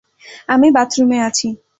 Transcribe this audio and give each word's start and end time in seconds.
আমি 0.49 0.67
বাথরুমে 0.71 1.17
আছি। 1.27 1.47